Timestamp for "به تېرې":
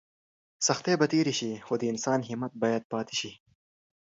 0.99-1.33